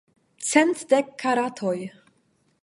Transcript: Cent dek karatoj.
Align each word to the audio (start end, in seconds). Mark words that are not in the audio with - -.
Cent 0.51 0.81
dek 0.93 1.13
karatoj. 1.25 1.77